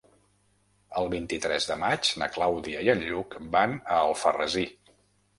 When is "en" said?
2.93-3.03